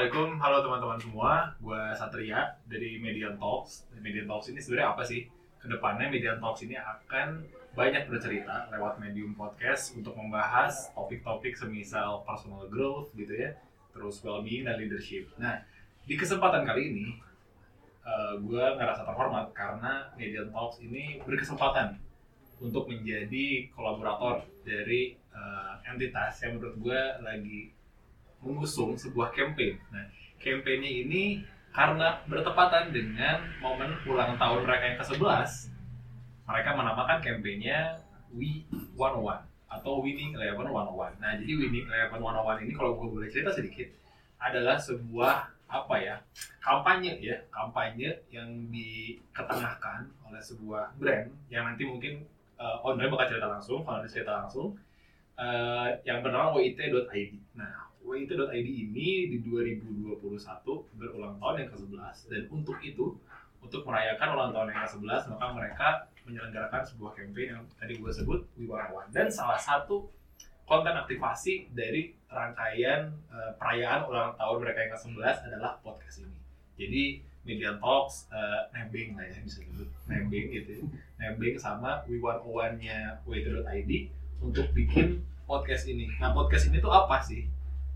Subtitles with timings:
[0.00, 1.32] Assalamualaikum, halo teman-teman semua.
[1.60, 3.84] Gue Satria dari Median Talks.
[4.00, 5.28] Median Talks ini sebenarnya apa sih?
[5.60, 7.44] Ke depannya Median Talks ini akan
[7.76, 13.52] banyak bercerita lewat medium podcast untuk membahas topik-topik semisal personal growth gitu ya,
[13.92, 15.28] terus well-being dan leadership.
[15.36, 15.60] Nah,
[16.08, 17.06] di kesempatan kali ini,
[18.00, 22.00] uh, gue ngerasa terhormat karena Median Talks ini berkesempatan
[22.56, 27.76] untuk menjadi kolaborator dari uh, entitas yang menurut gue lagi
[28.40, 29.76] mengusung sebuah campaign.
[29.92, 30.08] Nah,
[30.40, 35.50] campaignnya ini karena bertepatan dengan momen ulang tahun mereka yang ke-11,
[36.48, 37.78] mereka menamakan campaignnya
[38.34, 38.66] We
[38.98, 41.22] 101 atau Winning Eleven 101.
[41.22, 43.86] Nah, jadi Winning Eleven 101 ini kalau gue boleh cerita sedikit
[44.40, 46.18] adalah sebuah apa ya
[46.58, 52.26] kampanye ya kampanye yang diketengahkan oleh sebuah brand yang nanti mungkin
[52.58, 54.74] uh, bakal cerita langsung, founder cerita langsung
[55.38, 57.32] uh, yang bernama WIT.id.
[57.54, 60.20] Nah, WIT.id ini di 2021
[60.96, 63.16] berulang tahun yang ke-11 dan untuk itu
[63.60, 65.88] untuk merayakan ulang tahun yang ke-11 maka mereka
[66.24, 70.08] menyelenggarakan sebuah campaign yang tadi gue sebut Wiwarawan dan salah satu
[70.70, 76.38] konten aktivasi dari rangkaian uh, perayaan ulang tahun mereka yang ke-11 adalah podcast ini.
[76.78, 77.02] Jadi
[77.42, 80.84] Media Talks uh, nebeng lah ya bisa disebut nebeng gitu ya.
[81.18, 83.92] nebeng sama We101-nya WIT.id
[84.38, 86.06] untuk bikin podcast ini.
[86.22, 87.50] Nah podcast ini tuh apa sih?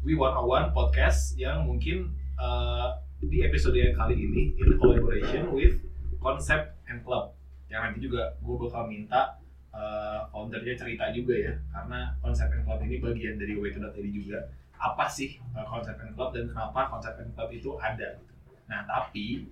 [0.05, 2.93] We 101 podcast yang mungkin uh,
[3.25, 5.81] di episode yang kali ini in collaboration with
[6.21, 7.33] Concept and Club.
[7.73, 9.41] Yang nanti juga gue bakal minta
[9.73, 11.57] uh, foundernya cerita juga ya.
[11.73, 14.45] Karena Concept and Club ini bagian dari way2.id juga.
[14.77, 18.21] Apa sih uh, Concept and Club dan kenapa Concept and Club itu ada.
[18.69, 19.49] Nah tapi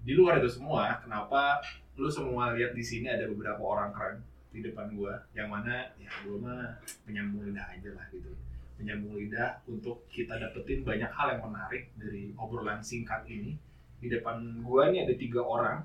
[0.00, 1.60] di luar itu semua kenapa
[2.00, 6.08] lu semua lihat di sini ada beberapa orang keren di depan gue yang mana ya
[6.24, 8.32] gue mah penyambung lidah aja lah gitu
[8.80, 13.54] menyambung lidah untuk kita dapetin banyak hal yang menarik dari obrolan singkat ini.
[14.02, 15.80] Di depan gua ini ada tiga orang.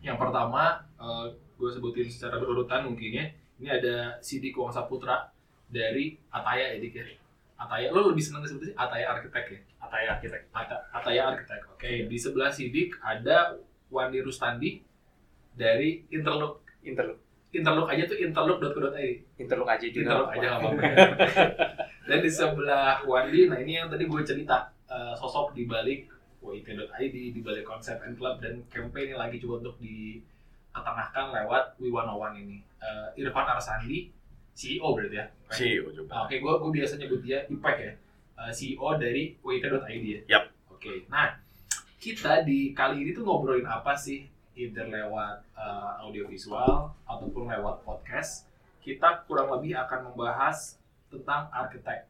[0.00, 3.26] Yang pertama, uh, gue sebutin secara berurutan mungkin ya.
[3.58, 5.34] Ini ada Sidik Wong Saputra
[5.66, 7.04] dari Ataya ya, Dik ya.
[7.58, 9.60] Ataya, lo lebih seneng disebut sih Ataya Arsitek ya?
[9.82, 10.42] Ataya Arsitek.
[10.54, 11.82] At Ataya Arsitek, oke.
[11.82, 12.06] Okay.
[12.06, 13.58] Di sebelah Sidik ada
[13.90, 14.78] Wandi Rustandi
[15.58, 16.62] dari Interlook.
[16.86, 17.18] Interlook.
[17.50, 19.40] Interlook aja tuh interlook.co.id.
[19.40, 20.04] Interlook aja juga.
[20.06, 20.82] Interlook aja nggak apa-apa.
[22.08, 26.08] Dan di sebelah Wandi, nah ini yang tadi gue cerita uh, sosok di balik
[26.40, 32.32] WIT.id, di balik konsep and club dan campaign yang lagi coba untuk diketengahkan lewat We101
[32.40, 32.64] ini.
[32.80, 34.08] Uh, Irfan Arsandi,
[34.56, 35.26] CEO berarti ya?
[35.52, 36.24] CEO juga.
[36.24, 37.92] Oke, okay, gue gue biasa nyebut dia Ipek ya,
[38.40, 40.20] uh, CEO dari WIT.id ya.
[40.32, 40.44] Yap.
[40.72, 40.96] Oke, okay.
[41.12, 41.36] nah
[42.00, 44.24] kita di kali ini tuh ngobrolin apa sih?
[44.56, 48.48] Either lewat uh, audiovisual ataupun lewat podcast.
[48.80, 52.08] Kita kurang lebih akan membahas tentang arsitek.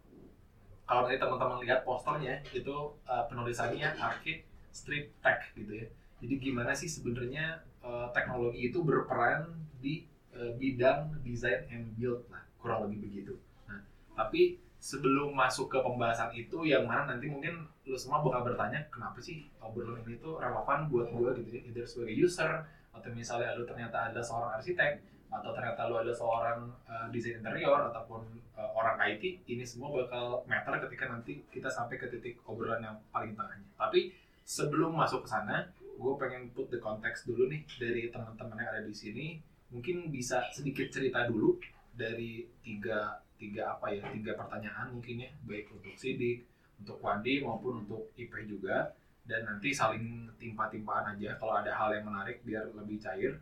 [0.89, 5.87] Kalau tadi teman-teman lihat posternya itu uh, penulisannya Archit Street Tech gitu ya.
[6.19, 12.43] Jadi gimana sih sebenarnya uh, teknologi itu berperan di uh, bidang design and build lah,
[12.59, 13.35] kurang lebih begitu.
[13.69, 13.85] Nah,
[14.17, 19.19] tapi sebelum masuk ke pembahasan itu yang mana nanti mungkin lu semua bakal bertanya kenapa
[19.19, 22.51] sih obrolan ini tuh relevan buat gue gitu ya, either sebagai user
[22.95, 27.93] atau misalnya lu ternyata ada seorang arsitek atau ternyata lu ada seorang uh, desain interior
[27.93, 28.25] ataupun
[28.57, 32.97] uh, orang IT ini semua bakal matter ketika nanti kita sampai ke titik obrolan yang
[33.13, 33.69] paling tengahnya.
[33.77, 34.17] Tapi
[34.49, 38.83] sebelum masuk ke sana gue pengen put the context dulu nih dari teman-teman yang ada
[38.87, 39.27] di sini.
[39.69, 41.61] Mungkin bisa sedikit cerita dulu
[41.93, 46.49] dari tiga tiga apa ya tiga pertanyaan mungkin ya baik untuk Sidik
[46.81, 48.97] untuk Wandi maupun untuk IP juga.
[49.29, 53.37] Dan nanti saling timpa-timpaan aja kalau ada hal yang menarik biar lebih cair.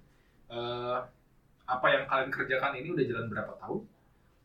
[0.51, 0.99] Uh,
[1.67, 3.83] apa yang kalian kerjakan ini udah jalan berapa tahun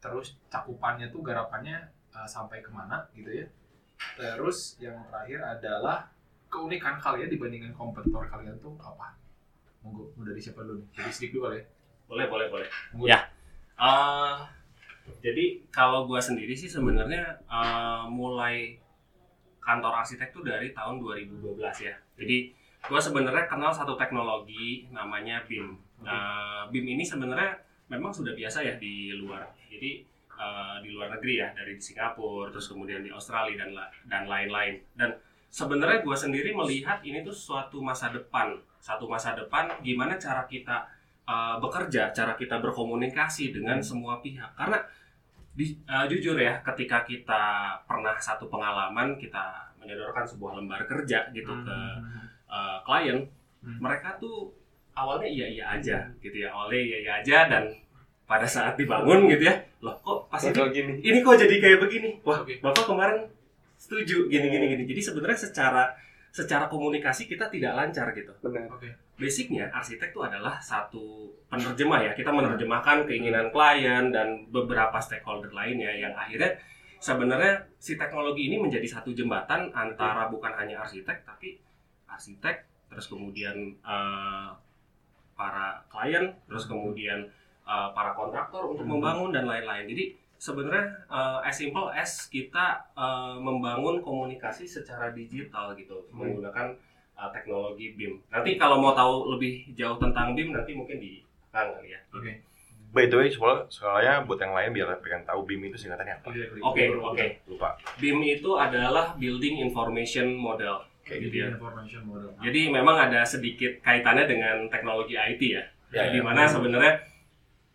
[0.02, 1.86] terus cakupannya tuh garapannya
[2.18, 3.46] uh, sampai ke mana gitu ya.
[4.18, 6.10] Terus yang terakhir adalah
[6.50, 9.14] keunikan kalian dibandingkan kompetitor kalian tuh apa?
[9.86, 10.90] Monggo mau dari siapa dulu nih?
[10.98, 11.64] Dari sedikit dulu ya.
[12.10, 12.68] Boleh boleh boleh.
[12.98, 13.14] Mungkin.
[13.14, 13.20] ya.
[13.78, 14.42] Uh,
[15.22, 18.78] jadi kalau gue sendiri sih sebenarnya uh, mulai
[19.62, 21.94] kantor arsitek tuh dari tahun 2012 ya.
[22.18, 22.38] Jadi
[22.82, 27.62] gue sebenarnya kenal satu teknologi namanya BIM Uh, BIM ini sebenarnya
[27.92, 29.46] memang sudah biasa ya di luar.
[29.70, 30.02] Jadi
[30.34, 33.72] uh, di luar negeri ya dari Singapura, terus kemudian di Australia dan
[34.08, 34.82] dan lain-lain.
[34.96, 35.14] Dan
[35.52, 40.88] sebenarnya gue sendiri melihat ini tuh suatu masa depan, satu masa depan gimana cara kita
[41.28, 44.56] uh, bekerja, cara kita berkomunikasi dengan semua pihak.
[44.56, 44.80] Karena
[45.52, 51.52] di, uh, jujur ya, ketika kita pernah satu pengalaman kita menyodorkan sebuah lembar kerja gitu
[51.52, 51.66] hmm.
[51.68, 51.78] ke
[52.48, 53.28] uh, klien,
[53.60, 53.78] hmm.
[53.84, 54.61] mereka tuh
[54.96, 56.50] awalnya iya iya aja gitu ya.
[56.52, 57.64] Awalnya iya iya aja dan
[58.26, 60.94] pada saat dibangun gitu ya loh kok pas ini, gini.
[61.04, 62.10] ini kok jadi kayak begini?
[62.24, 62.64] Wah okay.
[62.64, 63.28] bapak kemarin
[63.76, 64.84] setuju gini gini gini.
[64.88, 65.84] Jadi sebenarnya secara
[66.32, 68.32] secara komunikasi kita tidak lancar gitu.
[68.40, 68.72] Benar.
[68.72, 68.90] Oke.
[69.22, 72.12] basicnya arsitek itu adalah satu penerjemah ya.
[72.18, 76.58] Kita menerjemahkan keinginan klien dan beberapa stakeholder lainnya yang akhirnya
[76.98, 81.58] sebenarnya si teknologi ini menjadi satu jembatan antara bukan hanya arsitek tapi
[82.10, 84.50] arsitek terus kemudian eh,
[85.42, 87.26] para klien terus kemudian
[87.66, 93.36] eh, para kontraktor untuk membangun dan lain-lain jadi sebenarnya eh, as simple as kita eh,
[93.42, 96.78] membangun komunikasi secara digital gitu menggunakan
[97.22, 98.18] uh, teknologi BIM.
[98.34, 101.22] Nanti kalau mau tahu lebih jauh tentang BIM nanti mungkin di
[101.54, 102.00] Kang kali ya.
[102.16, 102.32] Oke.
[102.92, 106.28] By the way, soalnya, soalnya buat yang lain biar pengen tahu BIM itu singkatannya apa.
[106.68, 107.26] Oke, oke.
[107.48, 107.70] Lupa.
[108.02, 110.91] BIM itu adalah Building Information Model.
[111.06, 111.48] Kayak gitu ya.
[111.54, 112.30] Information model.
[112.40, 115.64] Jadi memang ada sedikit kaitannya dengan teknologi IT ya.
[115.92, 116.24] Ya, di ya.
[116.24, 117.04] mana sebenarnya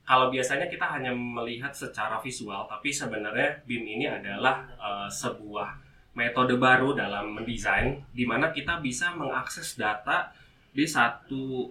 [0.06, 5.82] kalau biasanya kita hanya melihat secara visual, tapi sebenarnya BIM ini adalah uh, sebuah
[6.14, 10.30] metode baru dalam mendesain, di mana kita bisa mengakses data
[10.70, 11.68] di satu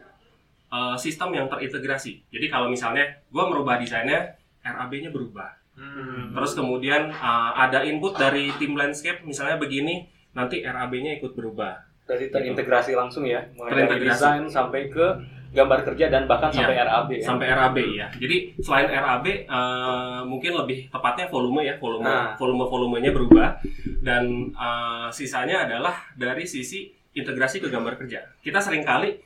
[0.67, 2.27] uh, sistem yang terintegrasi.
[2.27, 5.55] Jadi kalau misalnya gue merubah desainnya, RAB-nya berubah.
[5.79, 6.35] Hmm.
[6.35, 11.73] Terus kemudian uh, ada input dari tim landscape, misalnya begini, nanti RAB-nya ikut berubah.
[12.05, 15.05] berarti terintegrasi langsung ya mulai dari desain sampai ke
[15.49, 18.07] gambar kerja dan bahkan Iya, sampai RAB ya sampai RAB ya.
[18.13, 22.37] Jadi selain RAB eh, mungkin lebih tepatnya volume ya, volume Nah.
[22.37, 23.57] volume volumenya berubah
[24.05, 28.21] dan eh, sisanya adalah dari sisi integrasi ke gambar kerja.
[28.38, 29.17] Kita sering kali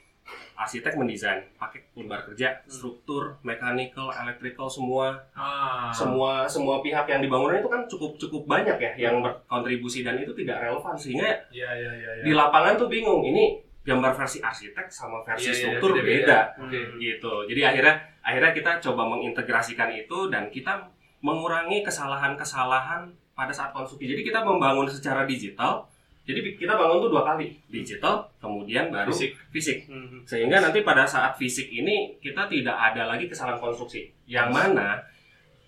[0.60, 5.88] arsitek mendesain pakai gambar kerja, struktur, mechanical, electrical semua Ah.
[5.90, 10.36] semua semua pihak yang dibangun itu kan cukup cukup banyak ya yang berkontribusi dan itu
[10.36, 12.12] tidak relevan sehingga Iya iya iya.
[12.14, 12.24] iya.
[12.28, 16.52] di lapangan tuh bingung ini gambar versi arsitek sama versi iya, struktur beda-beda.
[16.60, 16.82] beda Oke.
[17.00, 17.34] gitu.
[17.48, 24.06] Jadi akhirnya akhirnya kita coba mengintegrasikan itu dan kita mengurangi kesalahan-kesalahan pada saat konstruksi.
[24.06, 25.88] Jadi kita membangun secara digital.
[26.24, 29.38] Jadi kita bangun tuh dua kali, digital kemudian baru Fisik.
[29.54, 29.78] fisik.
[29.86, 30.26] Mhm.
[30.26, 34.10] Sehingga nanti pada saat fisik ini kita tidak ada lagi kesalahan konstruksi.
[34.26, 34.98] Yang mana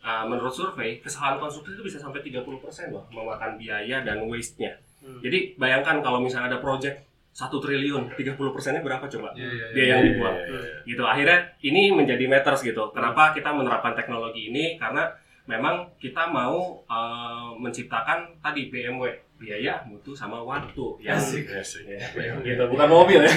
[0.01, 2.41] uh, menurut survei kesalahan konstruksi itu bisa sampai 30%
[2.89, 4.73] loh memakan biaya dan waste-nya.
[5.05, 5.21] Hmm.
[5.21, 9.31] Jadi bayangkan kalau misalnya ada project satu triliun, 30 persennya berapa coba?
[9.31, 9.65] Iya iya.
[9.71, 10.35] Biaya yang dibuang.
[10.35, 10.79] Iya, iya, iya.
[10.83, 11.03] Gitu.
[11.07, 12.91] Akhirnya ini menjadi matters gitu.
[12.91, 14.75] Kenapa kita menerapkan teknologi ini?
[14.75, 15.07] Karena
[15.47, 20.85] memang kita mau uh, menciptakan tadi BMW biaya, mutu sama waktu.
[21.01, 21.17] Ya.
[21.17, 21.81] Iya sih.
[21.89, 22.63] Ya, gitu.
[22.69, 23.31] Bukan mobil ya.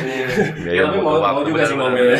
[0.60, 2.18] Biaya Ya, tapi mau, mau juga sih mobil ya.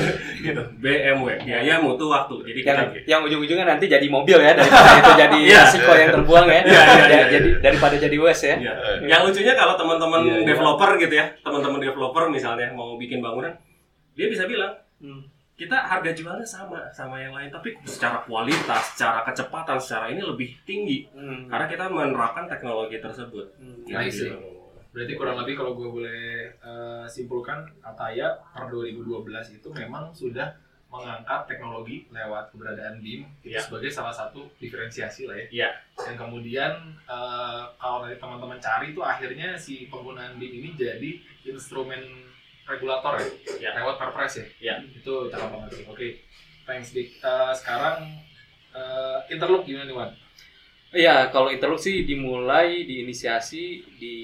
[0.46, 0.62] gitu.
[0.80, 2.32] BMW biaya, mutu, waktu.
[2.48, 5.60] Jadi yang kita yang ujung-ujungnya nanti jadi mobil ya daripada itu jadi Iya.
[5.62, 8.72] resiko yang terbuang ya, Iya, iya, Ya, iya, jadi daripada jadi waste ya Iya.
[9.04, 10.46] Yang lucunya kalau teman-teman Iya, iya.
[10.48, 13.52] developer gitu ya, teman-teman developer misalnya mau bikin bangunan,
[14.16, 15.28] dia bisa bilang Hmm.
[15.56, 20.52] Kita harga jualnya sama sama yang lain, tapi secara kualitas, secara kecepatan, secara ini lebih
[20.62, 21.48] tinggi Hmm.
[21.48, 23.46] karena kita menerapkan teknologi tersebut.
[23.56, 23.80] Hmm.
[23.82, 24.28] Nice Gitu.
[24.28, 24.54] sih.
[24.92, 30.52] Berarti kurang lebih kalau gue boleh eh, simpulkan, Ataya per 2012 itu memang sudah
[30.86, 33.60] mengangkat teknologi lewat keberadaan BIM itu Iya.
[33.60, 35.46] sebagai salah satu diferensiasi lah ya.
[35.50, 35.70] Iya.
[35.98, 36.72] Dan kemudian
[37.02, 41.10] eh, kalau nanti teman-teman cari itu akhirnya si penggunaan BIM ini jadi
[41.46, 42.00] instrumen
[42.66, 43.28] regulator ya,
[43.62, 43.70] Iya.
[43.80, 44.46] lewat perpres ya.
[44.60, 44.74] Iya.
[44.90, 45.84] Itu cakep banget sih.
[45.86, 46.08] Oke,
[46.66, 47.22] thanks Dik.
[47.22, 48.26] Eh, sekarang
[49.32, 50.10] interloop gimana nih Wan?
[50.92, 54.16] Iya, kalau interloop sih dimulai diinisiasi di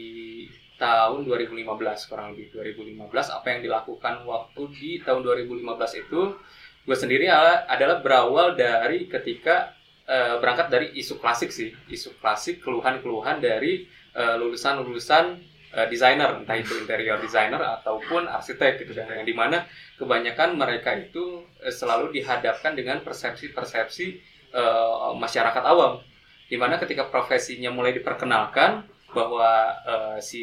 [0.76, 6.37] tahun 2015 kurang lebih 2015 apa yang dilakukan waktu di tahun 2015 itu
[6.82, 9.72] gue sendiri adalah, berawal dari ketika
[10.04, 15.40] eh, berangkat dari isu klasik sih isu klasik keluhan-keluhan dari lulusan-lulusan
[15.72, 19.08] eh, desainer entah itu interior designer ataupun arsitek gitu kan.
[19.10, 19.64] Yang di mana
[19.98, 24.06] kebanyakan mereka itu eh, selalu dihadapkan dengan persepsi-persepsi
[24.52, 26.00] eh, masyarakat awam.
[26.46, 29.50] Di mana ketika profesinya mulai diperkenalkan bahwa
[29.84, 30.42] eh, si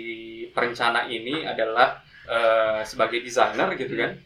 [0.54, 4.18] perencana ini adalah eh, sebagai desainer gitu kan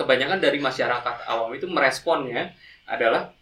[0.00, 2.56] kebanyakan dari masyarakat awam itu meresponnya
[2.88, 3.36] adalah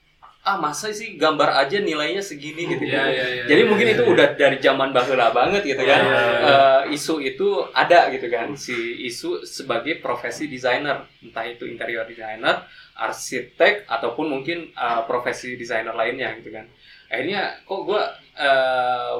[0.49, 2.65] ah masa sih gambar aja nilainya segini?
[2.65, 3.45] gitu kan iya, iya.
[3.45, 6.01] jadi mungkin itu udah dari zaman bahula banget gitu kan.
[6.01, 6.57] Iya, iya.
[6.89, 8.57] Eh, isu itu ada gitu kan.
[8.57, 8.73] Si
[9.05, 12.65] isu sebagai profesi desainer entah itu interior designer
[12.97, 16.65] arsitek ataupun mungkin eh, profesi desainer lainnya gitu kan.
[17.09, 18.03] Akhirnya kok gue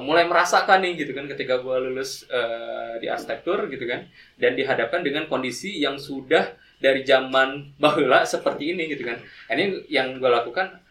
[0.05, 4.07] mulai merasakan nih gitu kan ketika gue lulus eh, di arsitektur gitu kan
[4.39, 9.19] dan dihadapkan dengan kondisi yang sudah dari zaman bahula seperti ini gitu kan.
[9.51, 10.88] Ini yang gue lakukan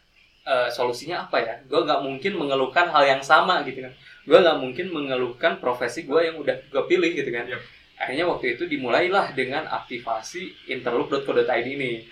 [0.48, 4.58] eh, solusinya apa ya gue nggak mungkin mengeluhkan hal yang sama gitu kan gue nggak
[4.64, 7.60] mungkin mengeluhkan profesi gue yang udah gue pilih gitu kan Yap.
[8.00, 12.08] akhirnya waktu itu dimulailah dengan aktivasi interloop.co.id ini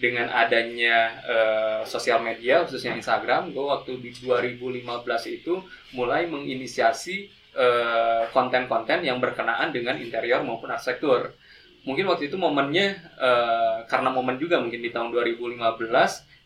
[0.00, 0.96] dengan adanya
[1.28, 4.86] eh, sosial media khususnya Instagram gue waktu di 2015
[5.28, 5.60] itu
[5.92, 11.36] mulai menginisiasi eh, konten-konten yang berkenaan dengan interior maupun arsitektur.
[11.84, 12.86] Mungkin waktu itu momennya
[13.20, 15.60] eh, karena momen juga mungkin di tahun 2015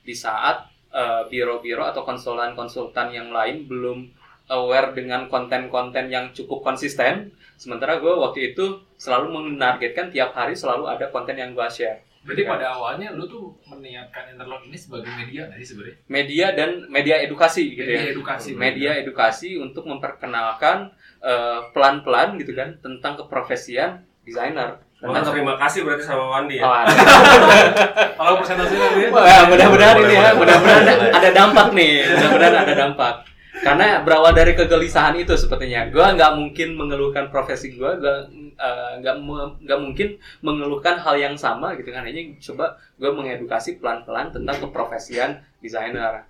[0.02, 4.08] di saat eh, biro-biro atau konsultan-konsultan yang lain belum
[4.46, 7.32] aware dengan konten-konten yang cukup konsisten.
[7.56, 12.04] Sementara gue waktu itu selalu menargetkan tiap hari selalu ada konten yang gue share.
[12.24, 12.48] Berarti Ya.
[12.56, 15.96] pada awalnya lu tuh meniatkan interlock ini sebagai media nggak sih sebenarnya?
[16.08, 18.12] Media dan media edukasi gitu Media ya.
[18.16, 18.48] edukasi.
[18.56, 20.88] Media edukasi untuk memperkenalkan
[21.24, 24.80] eh, pelan-pelan gitu kan tentang keprofesian desainer.
[25.04, 26.64] Tentang terima kasih berarti sama Wandi ya.
[26.64, 26.72] Oh,
[28.16, 29.08] Kalau presentasi nanti ya.
[29.12, 33.14] Wah, mudah-mudahan ini ya, mudah-mudahan ada, dampak nih, mudah-mudahan ada dampak.
[33.54, 38.16] Karena berawal dari kegelisahan itu sepertinya, gue nggak mungkin mengeluhkan profesi gue, gue
[38.56, 40.08] eh, nggak mu- nggak mungkin
[40.40, 42.02] mengeluhkan hal yang sama gitu kan.
[42.08, 46.24] Hanya coba gue mengedukasi pelan-pelan tentang keprofesian desainer.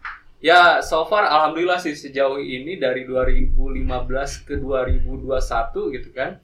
[0.45, 6.37] Ya, so far alhamdulillah sih sejauh ini dari 2015 ke 2021 gitu kan,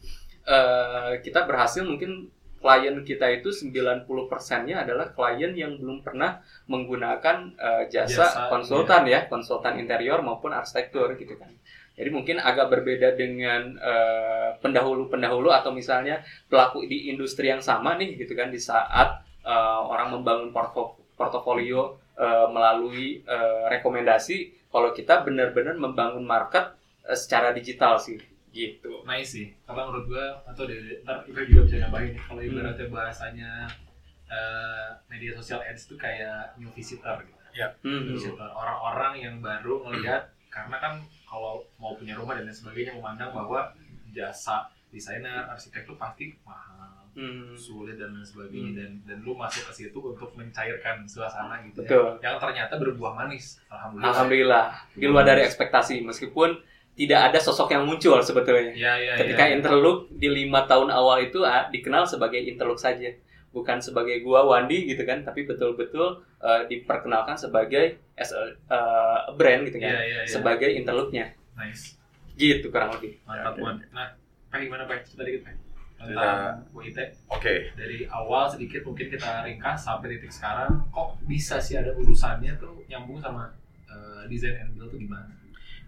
[0.51, 2.27] eh, kita berhasil mungkin
[2.61, 9.09] klien kita itu 90 persennya adalah klien yang belum pernah menggunakan eh, jasa, Jasa, konsultan
[9.09, 11.49] ya, konsultan interior maupun arsitektur gitu kan.
[11.97, 16.21] Jadi mungkin agak berbeda dengan eh, pendahulu-pendahulu atau misalnya
[16.53, 20.53] pelaku di industri yang sama nih gitu kan di saat eh, orang membangun
[21.17, 24.69] portofolio eh, melalui eh, rekomendasi.
[24.71, 26.77] Kalau kita benar-benar membangun market
[27.09, 29.03] eh, secara digital sih gitu.
[29.07, 29.47] Nice sih.
[29.67, 32.15] Karena menurut gua atau dari ntar kita juga bisa nambahin.
[32.19, 33.51] Kalau ibaratnya bahasanya
[34.31, 37.39] eh, media sosial ads itu kayak new visitor gitu.
[37.83, 38.15] Hmm.
[38.15, 40.95] Visitor orang-orang yang baru melihat karena kan
[41.27, 43.71] kalau mau punya rumah dan lain sebagainya memandang bahwa
[44.11, 47.55] jasa desainer, arsitek itu pasti mahal, Hmm.
[47.59, 52.19] sulit dan lain sebagainya dan dan lu masuk ke situ untuk mencairkan suasana gitu Betul.
[52.23, 52.31] ya.
[52.31, 53.59] Yang ternyata berbuah manis.
[53.67, 54.11] Alhamdulillah.
[54.15, 56.55] Alhamdulillah, di luar dari ekspektasi meskipun
[57.01, 58.77] tidak ada sosok yang muncul sebetulnya.
[58.77, 59.57] Ya, ya, Ketika ya.
[59.57, 63.09] interlook di lima tahun awal itu ah, dikenal sebagai interlook saja,
[63.51, 68.53] bukan sebagai gua Wandi gitu kan, tapi betul-betul eh, diperkenalkan sebagai as a, eh,
[69.27, 70.29] a brand gitu kan, Iya, iya, iya.
[70.29, 71.97] sebagai interlooknya, Nice.
[72.35, 73.17] gitu kurang lebih.
[73.25, 73.61] Mantap, Ya, oke.
[73.65, 73.77] Man.
[73.91, 74.09] Nah,
[74.49, 75.01] Pak gimana Pak?
[75.03, 75.55] Cerita dikit Pak.
[76.01, 81.61] Cerita- Tentang WIT Oke, dari awal sedikit mungkin kita ringkas sampai titik sekarang kok bisa
[81.61, 83.53] sih ada urusannya tuh nyambung sama
[83.85, 85.29] eh, design and build tuh gimana?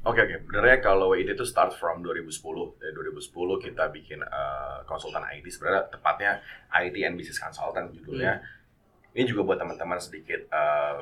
[0.03, 2.35] Oke oke, sebenarnya kalau WIT itu start from 2010.
[2.75, 3.23] Dari 2010
[3.63, 6.43] kita bikin eh, konsultan IT, sebenarnya tepatnya
[6.75, 8.43] IT and Business Consultant judulnya.
[9.15, 11.01] Ini juga buat teman-teman sedikit eh,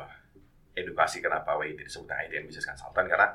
[0.76, 3.32] edukasi kenapa WIT disebut IT and Business Consultant karena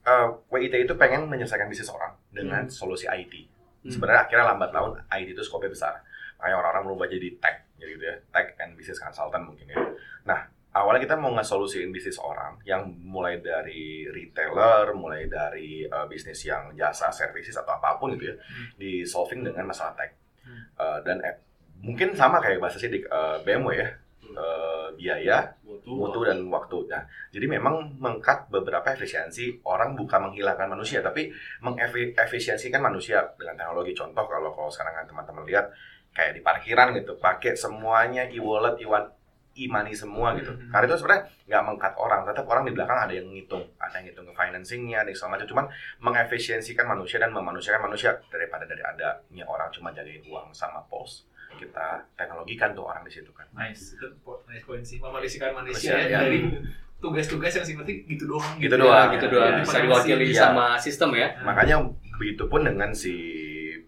[0.00, 3.34] eh, WIT itu pengen menyelesaikan bisnis orang dengan solusi IT.
[3.36, 3.92] Hmm.
[3.92, 6.00] Sebenarnya akhirnya lambat laun IT itu skopnya besar.
[6.40, 9.76] Makanya orang-orang berubah jadi tech, jadi gitu ya, tech and business consultant mungkin ya.
[10.24, 10.40] Nah,
[10.76, 16.68] awalnya kita mau ngesolusiin bisnis orang yang mulai dari retailer, mulai dari uh, bisnis yang
[16.76, 18.68] jasa, services atau apa pun gitu ya, Hmm.
[18.76, 20.12] di solving dengan masalah tech.
[20.44, 20.62] Hmm.
[20.76, 21.34] Uh, dan eh,
[21.80, 23.88] mungkin sama kayak bahasa sidik uh, BMW ya,
[24.36, 25.92] uh, biaya, Mutu.
[25.96, 26.76] mutu dan waktu.
[26.92, 27.02] Nah,
[27.32, 31.32] jadi memang mengkat beberapa efisiensi orang bukan menghilangkan manusia, tapi
[31.64, 33.96] mengefisiensikan manusia dengan teknologi.
[33.96, 35.66] Contoh kalau kalau sekarang kan teman-teman lihat
[36.16, 38.80] kayak di parkiran gitu, pakai semuanya e-wallet,
[39.56, 40.52] e e-money semua gitu.
[40.52, 40.68] Mhm.
[40.68, 44.04] Karena itu sebenarnya nggak mengkat orang, tetap orang di belakang ada yang ngitung, ada yang
[44.04, 45.48] ngitung ke financingnya, ada yang segala macam.
[45.48, 45.64] Cuman
[45.98, 51.24] mengefisiensikan manusia dan memanusiakan manusia daripada dari adanya orang cuma jagain uang sama pos.
[51.56, 53.48] Kita teknologikan tuh orang di situ kan.
[53.52, 54.06] Nice, itu
[54.46, 55.00] nice point sih.
[55.00, 56.04] Memanusiakan Manusia, manusia ya.
[56.04, 56.18] ya.
[56.20, 56.38] dari
[56.96, 58.56] tugas-tugas yang sifatnya gitu doang.
[58.56, 59.08] Gitu Ya, doang.
[59.16, 59.52] gitu Ya, doang.
[59.52, 59.60] ya.
[59.62, 60.40] Bisa diwakili Iya.
[60.42, 61.28] sama sistem ya.
[61.40, 61.76] Makanya
[62.16, 63.14] begitu pun dengan si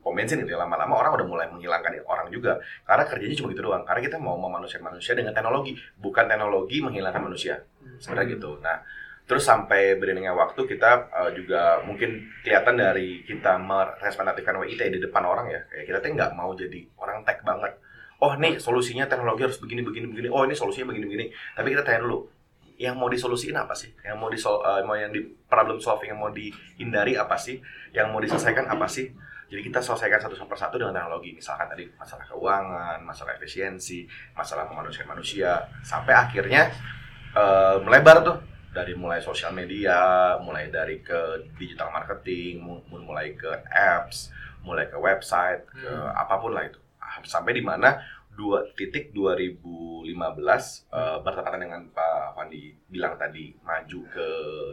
[0.09, 0.59] pom bensin gitu ya.
[0.65, 2.57] Lama-lama orang udah mulai menghilangkan orang juga.
[2.89, 3.85] Karena kerjanya cuma gitu doang.
[3.85, 5.77] Karena kita mau memanusiakan manusia dengan teknologi.
[6.01, 7.61] Bukan teknologi menghilangkan manusia.
[8.01, 8.57] Sebenarnya gitu.
[8.65, 8.81] Nah
[9.29, 15.21] terus sampai beriringnya waktu kita uh, juga mungkin kelihatan dari kita merepresentatifkan WIT di depan
[15.29, 15.61] orang ya.
[15.69, 17.77] Kayak kita tuh nggak mau jadi orang tech banget.
[18.25, 20.29] Oh nih solusinya teknologi harus begini begini begini.
[20.33, 21.27] Oh ini solusinya begini begini.
[21.53, 22.38] Tapi kita tanya dulu
[22.79, 23.91] yang mau disolusiin apa sih?
[24.01, 24.39] Yang mau di
[24.85, 27.59] mau yang di problem solving yang mau dihindari apa sih?
[27.91, 29.11] Yang mau diselesaikan apa sih?
[29.49, 31.33] Jadi kita selesaikan satu persatu dengan teknologi.
[31.33, 35.59] Misalkan tadi masalah keuangan masalah efisiensi masalah kemanusiaan manusia.
[35.83, 36.71] Sampai akhirnya
[37.35, 38.39] eh, melebar tuh.
[38.69, 39.97] Dari mulai sosial media
[40.39, 44.31] mulai dari ke digital marketing mu- mulai ke apps
[44.61, 46.13] mulai ke website ke Hmm.
[46.15, 46.79] apa pun lah itu.
[47.25, 47.97] Sampai di mana
[48.39, 54.29] dua titik 2015 eh, bertepatan dengan Pak Wandi bilang tadi maju ke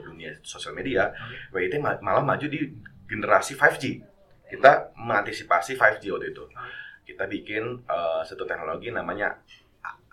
[0.06, 1.10] dunia sosial media,
[1.50, 2.62] WIT ma- malah maju di
[3.10, 3.84] generasi 5G.
[4.46, 6.46] Kita mengantisipasi 5G waktu itu.
[7.04, 9.34] Kita bikin eh, satu teknologi namanya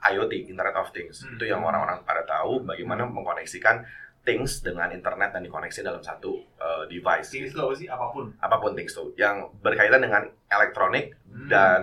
[0.03, 1.23] IoT, Internet of Things.
[1.23, 1.37] Hmm.
[1.37, 3.85] Itu yang orang-orang pada tahu bagaimana mengkoneksikan
[4.23, 7.27] things dengan internet dan dikoneksi dalam satu uh, device.
[7.27, 7.91] Things itu apa sih?
[7.91, 8.31] Apa pun.
[8.39, 11.49] Apa pun things tuh yang berkaitan dengan elektronik Hmm.
[11.49, 11.83] dan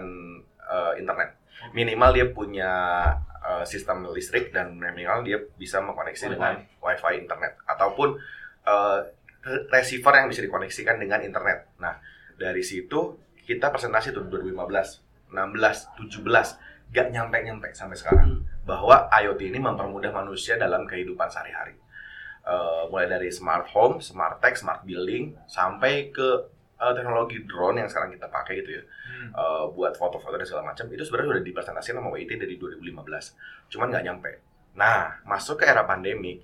[0.61, 1.38] uh, internet.
[1.73, 2.71] Minimal dia punya
[3.43, 6.33] uh, sistem listrik dan minimal dia bisa mengkoneksi Wi-Fi.
[6.35, 8.17] dengan wifi internet ataupun
[8.65, 8.99] uh,
[9.45, 11.71] re- receiver yang bisa dikoneksikan dengan internet.
[11.79, 11.97] Nah,
[12.35, 19.61] dari situ kita presentasi tuh 2015, 16, 17 gak nyampe-nyampe sampai sekarang bahwa IoT ini
[19.61, 21.77] mempermudah manusia dalam kehidupan sehari-hari.
[22.49, 26.49] Eh, mulai dari smart home, smart tech, smart building, sampai ke
[26.79, 29.29] eh, teknologi drone yang sekarang kita pakai gitu ya, Hmm.
[29.35, 33.35] eh, buat foto-foto dan segala macam, itu sebenarnya udah dipresentasikan sama WIT dari 2015,
[33.67, 34.31] cuman nggak nyampe.
[34.79, 36.39] Nah, masuk ke era pandemi,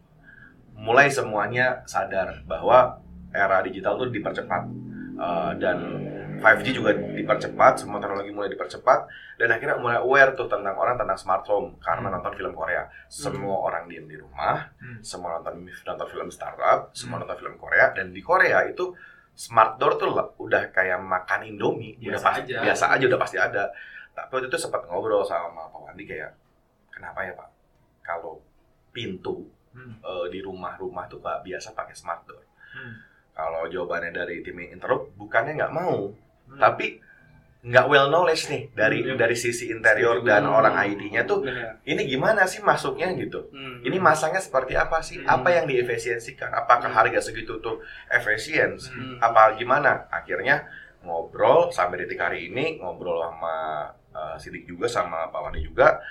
[0.75, 2.99] mulai semuanya sadar bahwa
[3.31, 4.63] era digital tuh dipercepat
[5.15, 5.79] Eh, dan
[6.43, 9.07] 5G juga dipercepat, semua teknologi mulai dipercepat,
[9.39, 12.19] dan akhirnya mulai aware tuh tentang orang tentang smart home karena Hmm.
[12.19, 12.83] nonton film Korea.
[13.07, 14.99] Semua orang diem di rumah, Hmm.
[14.99, 18.91] semua nonton nonton film startup, semua nonton film Korea, dan di Korea itu
[19.35, 22.57] smart door tuh udah kayak makan Indomie, udah Biasa pasti aja.
[22.63, 23.63] biasa aja udah pasti ada.
[24.11, 26.31] Tapi waktu itu sempat ngobrol sama Pak Wandi kayak,
[26.87, 27.49] kenapa ya Pak?
[28.01, 28.39] Kalau
[28.89, 29.43] pintu
[29.75, 29.99] Hmm.
[29.99, 32.39] eh, di rumah-rumah tuh nggak biasa pakai smart door.
[32.71, 32.95] Hmm.
[33.35, 36.15] Kalau jawabannya dari tim Interloop, bukannya nggak mau,
[36.47, 36.55] Hmm.
[36.55, 36.95] tapi
[37.65, 40.29] nggak well knowledge nih dari Hmm, dari sisi interior Setuju.
[40.29, 40.53] dan Hmm.
[40.53, 41.81] orang IT-nya tuh Benar.
[41.81, 43.49] ini gimana sih masuknya gitu.
[43.49, 43.81] Hmm.
[43.81, 45.17] Ini masangnya seperti apa sih?
[45.17, 45.41] Hmm.
[45.41, 46.53] Apa yang diefisiensikan?
[46.53, 46.97] Apakah Hmm.
[47.01, 48.77] harga segitu tuh efisien?
[48.77, 49.17] Hmm.
[49.17, 50.05] Apa gimana?
[50.13, 50.69] Akhirnya
[51.01, 56.01] ngobrol sampai detik hari ini ngobrol sama uh, Sidik juga sama Pak Wandi juga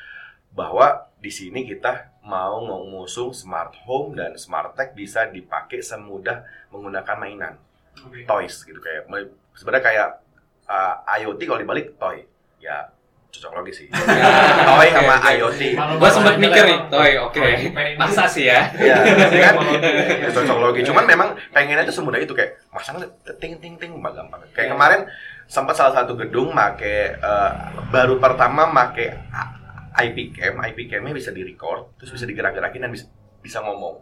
[0.51, 0.87] bahwa
[1.19, 7.55] di sini kita mau ngusung smart home dan smart tech bisa dipakai semudah menggunakan mainan
[8.07, 8.23] Oke.
[8.23, 9.07] toys gitu kayak
[9.51, 10.09] sebenarnya kayak
[10.67, 12.25] uh, IoT kalau dibalik toy.
[12.59, 12.89] Ya
[13.29, 13.89] cocok logis sih.
[14.71, 15.27] Toy sama oke.
[15.29, 15.61] IoT.
[15.75, 17.35] Kalau Gua sempat mikir nih, toy, oke.
[17.35, 18.71] Pengen- Masa sih ya?
[18.73, 18.95] ya
[19.43, 19.55] kan
[20.31, 23.03] cocok logi cuman memang pengennya tuh semudah itu kayak masang
[23.37, 24.39] ting ting ting mbak gampang.
[24.53, 24.73] Kayak Ya.
[24.73, 25.01] kemarin
[25.45, 27.51] sempat salah satu gedung make eh,
[27.91, 29.53] baru pertama make A-
[30.01, 30.63] IP cam.
[30.65, 33.99] IP camnya bisa di record terus bisa digerak-gerakin dan bisa bisa ngomong.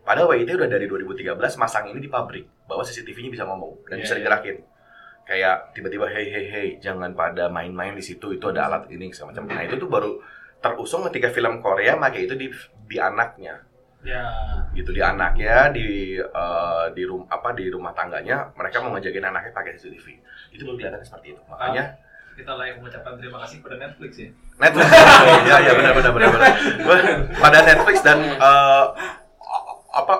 [0.00, 4.02] Padahal WIT udah dari 2013 masang ini di pabrik bahwa CCTV-nya bisa ngomong dan Iya,
[4.02, 4.20] bisa iya.
[4.24, 4.56] digerakin
[5.30, 9.38] kayak tiba-tiba hey hey hey jangan pada main-main di situ itu ada alat ini segala
[9.38, 9.44] macam.
[9.46, 10.10] Nah itu tuh baru
[10.58, 12.50] terusung ketika film Korea make itu di
[12.90, 13.70] di anaknya.
[14.00, 14.24] Ya.
[14.72, 19.52] gitu di anaknya di eh, di rum apa di rumah tangganya mereka mau ngejagain anaknya
[19.52, 20.16] pakai CCTV
[20.56, 21.42] itu baru kelihatan seperti itu.
[21.52, 22.00] Makanya
[22.32, 24.28] Kita layak mengucapkan terima kasih pada Netflix ya.
[24.56, 24.88] Netflix.
[25.44, 26.52] Ya ya benar benar benar benar.
[27.44, 28.84] Pada Netflix dan eh,
[29.92, 30.14] apa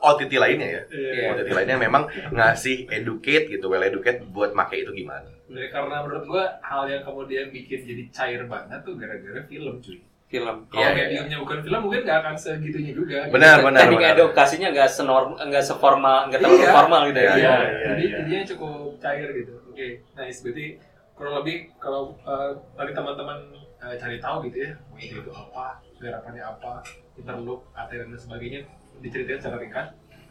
[0.00, 1.22] OTT lainnya ya Iya.
[1.32, 6.24] OTT lainnya memang ngasih educate gitu well educate buat make itu gimana Dari karena menurut
[6.24, 9.96] gua hal yang kemudian bikin jadi cair banget tuh gara-gara film cuy.
[10.28, 10.56] Film.
[10.68, 13.32] Kalau Iya, iya, mediumnya bukan film mungkin nggak akan segitunya juga.
[13.32, 16.68] benar benar Teknik benar edukasinya nggak senorm, nggak seformal, nggak terlalu Iya.
[16.70, 17.24] formal gitu ya.
[17.24, 18.16] Iya, Iya, iya, jadi iya.
[18.20, 19.52] jadinya cukup cair gitu.
[19.72, 20.38] Oke, nice.
[20.44, 20.66] Berarti
[21.16, 23.38] kurang lebih kalau eh, tadi teman-teman
[23.80, 26.72] eh, cari tahu gitu ya, itu apa, garapannya apa,
[27.16, 28.68] interloop, AT dan sebagainya
[29.00, 29.88] diceritain secara ringkas.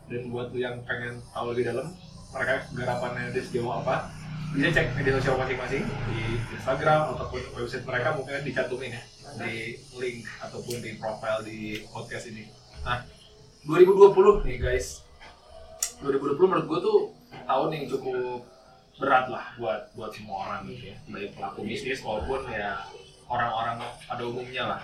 [0.08, 1.92] Dan buat lu yang pengen tahu lebih dalam,
[2.32, 4.08] mereka garapannya dia sejauh apa,
[4.56, 6.20] bisa cek media sosial masing-masing di
[6.56, 9.04] Instagram ataupun website mereka mungkin dicantumin ya
[9.44, 12.48] di link ataupun di profile di podcast ini.
[12.88, 13.04] Nah,
[13.68, 15.04] 2020 nih guys,
[16.00, 17.00] 2020 menurut gue tuh
[17.44, 18.48] tahun yang cukup
[18.98, 22.82] berat lah buat buat semua orang gitu ya baik pelaku bisnis maupun ya
[23.30, 23.78] orang-orang
[24.10, 24.82] pada umumnya lah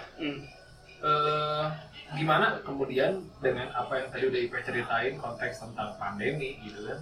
[1.03, 1.65] Eh
[2.13, 6.99] gimana kemudian dengan apa yang tadi udah Ipe ceritain konteks tentang pandemi gitu kan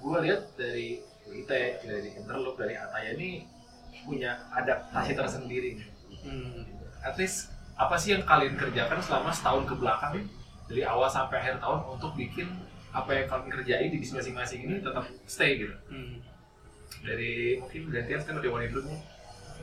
[0.00, 1.50] gue lihat dari IT
[1.82, 3.44] dari Interloop dari Ataya ini
[4.06, 5.76] punya adaptasi tersendiri
[6.20, 6.68] Hmm.
[7.00, 10.20] at least apa sih yang kalian kerjakan selama setahun ke belakang
[10.68, 12.44] dari awal sampai akhir tahun untuk bikin
[12.92, 16.20] apa yang kalian kerjain di bisnis masing-masing ini tetap stay gitu Hmm.
[17.00, 18.92] dari mungkin gantian kan udah mulai dulu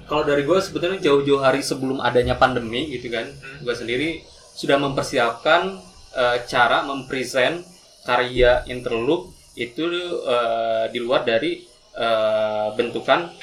[0.06, 3.66] Kalau dari gue sebetulnya jauh-jauh hari sebelum adanya pandemi gitu kan, Hmm.
[3.66, 4.10] gue sendiri
[4.54, 5.82] sudah mempersiapkan
[6.18, 7.62] eh, cara mempresent
[8.06, 9.84] karya interloop itu
[10.24, 11.66] eh, di luar dari
[11.98, 13.34] eh, bentukan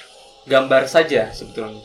[0.44, 1.80] gambar saja sebetulnya.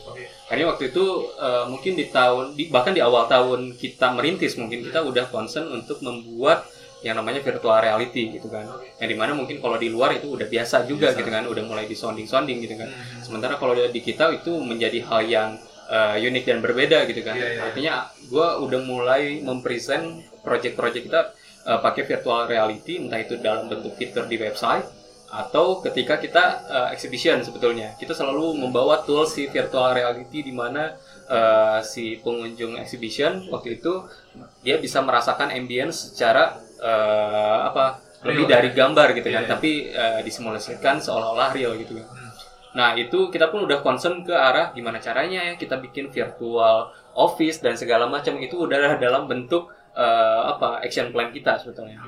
[0.48, 1.04] Karena waktu itu
[1.38, 5.68] eh, mungkin di tahun, di, bahkan di awal tahun kita merintis mungkin kita udah concern
[5.70, 6.66] untuk membuat
[7.00, 8.68] yang namanya virtual reality gitu kan.
[9.00, 11.18] Yang di mana mungkin kalau di luar itu udah biasa juga Biasa.
[11.20, 12.88] gitu kan, udah mulai di sounding-sounding gitu kan.
[12.92, 13.20] Hmm.
[13.24, 15.50] Sementara kalau di kita itu menjadi hal yang
[15.88, 17.34] eh, unik dan berbeda gitu kan.
[17.36, 17.60] Iya, iya.
[17.72, 17.94] Artinya
[18.28, 21.20] gue udah mulai mempresent project-project kita
[21.66, 26.88] eh, pakai virtual reality, entah itu dalam bentuk fitur di website atau ketika kita eh,
[26.90, 30.98] exhibition sebetulnya kita selalu membawa tools si virtual reality di mana
[31.30, 34.10] eh, si pengunjung exhibition waktu itu
[34.66, 39.52] dia bisa merasakan ambience secara eh, apa lebih Real, dari gambar gitu kan, Iya, iya.
[39.52, 42.04] tapi eh, disimulasikan seolah-olah real gitu kan.
[42.04, 42.30] Hmm.
[42.76, 47.58] Nah itu kita pun udah concern ke arah gimana caranya ya kita bikin virtual office
[47.58, 51.98] dan segala macam itu udah dalam bentuk eh, apa action plan kita sebetulnya.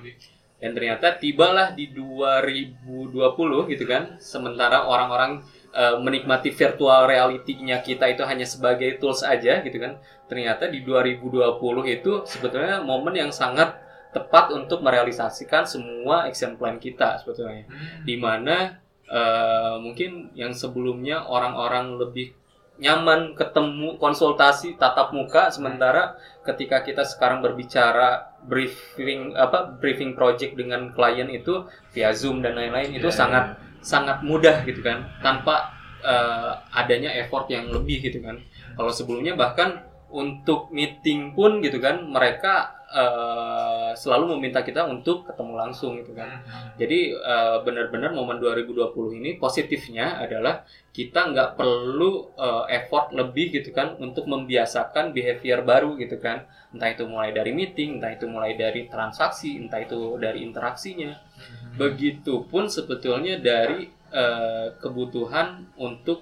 [0.63, 5.43] Dan ternyata tibalah di 2020 gitu kan, sementara orang-orang
[5.75, 9.99] eh, menikmati virtual reality-nya kita itu hanya sebagai tools aja gitu kan.
[10.31, 11.59] Ternyata di 2020
[11.91, 13.75] itu sebetulnya momen yang sangat
[14.13, 17.65] tepat untuk merealisasikan semua action plan kita sebetulnya.
[17.67, 18.05] Hmm.
[18.05, 22.37] di mana eh, mungkin yang sebelumnya orang-orang lebih
[22.81, 30.91] nyaman ketemu konsultasi tatap muka sementara ketika kita sekarang berbicara briefing apa briefing project dengan
[30.91, 33.45] klien itu via Zoom dan lain-lain itu Iya, sangat
[33.85, 35.71] sangat mudah gitu kan tanpa
[36.03, 38.41] eh, adanya effort yang lebih gitu kan.
[38.75, 42.55] Kalau sebelumnya bahkan untuk meeting pun gitu kan mereka
[42.93, 46.77] eh, selalu meminta kita untuk ketemu langsung gitu kan Hmm.
[46.77, 53.73] jadi eh, benar-benar momen 2020 ini positifnya adalah kita nggak perlu eh, effort lebih gitu
[53.73, 58.57] kan untuk membiasakan behavior baru gitu kan entah itu mulai dari meeting entah itu mulai
[58.57, 61.75] dari transaksi entah itu dari interaksinya Hmm.
[61.81, 66.21] begitupun sebetulnya dari eh, kebutuhan untuk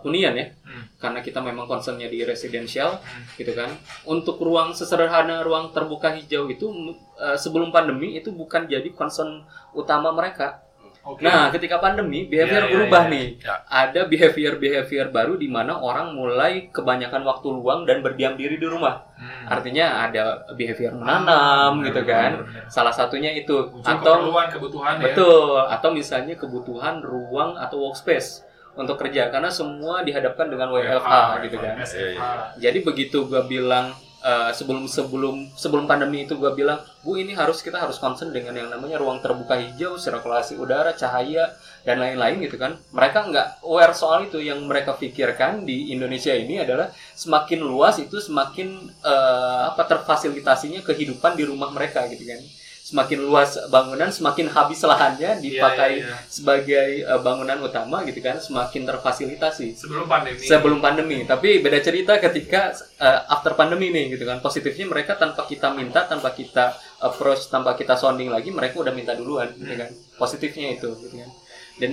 [0.00, 0.86] hunian ya Hmm.
[0.96, 3.26] karena kita memang concernnya di residential Hmm.
[3.34, 3.68] gitu kan
[4.04, 6.66] untuk ruang sesederhana ruang terbuka hijau itu
[7.16, 10.62] eh, sebelum pandemi itu bukan jadi concern utama mereka
[11.02, 11.26] Oke.
[11.26, 13.10] Nah, ketika pandemi, behavior Iya, iya, berubah iya.
[13.10, 13.26] nih.
[13.42, 13.54] Ya.
[13.66, 19.02] Ada behavior-behavior baru di mana orang mulai kebanyakan waktu luang dan berdiam diri di rumah.
[19.18, 19.50] Hmm.
[19.50, 22.30] Artinya ada behavior menanam Benar, gitu kan.
[22.46, 22.70] benar.
[22.70, 25.10] Salah satunya itu Muncul atau keperluan kebutuhan ya.
[25.10, 31.12] betul atau misalnya kebutuhan ruang atau workspace untuk kerja karena semua dihadapkan dengan WFH
[31.44, 31.74] gitu kan.
[31.84, 32.22] SFH.
[32.56, 37.60] Jadi begitu gua bilang eh, sebelum sebelum sebelum pandemi itu gua bilang, "Bu, ini harus
[37.60, 41.52] kita harus concern dengan yang namanya ruang terbuka hijau, sirkulasi udara, cahaya
[41.84, 46.64] dan lain-lain gitu kan." Mereka nggak aware soal itu yang mereka pikirkan di Indonesia ini
[46.64, 52.40] adalah semakin luas itu semakin eh, apa terfasilitasinya kehidupan di rumah mereka gitu kan.
[52.82, 56.16] Semakin luas bangunan, semakin habis lahannya dipakai Iya, iya, iya.
[56.26, 60.42] sebagai eh, bangunan utama gitu kan, semakin terfasilitasi Sebelum pandemi.
[60.42, 61.18] sebelum pandemi.
[61.22, 64.42] Tapi beda cerita ketika uh, after pandemi nih gitu kan.
[64.42, 69.14] Positifnya mereka tanpa kita minta, tanpa kita approach, tanpa kita sounding lagi, mereka udah minta
[69.14, 69.86] duluan gitu kan.
[70.18, 71.30] Positifnya itu gitu kan.
[71.78, 71.92] Dan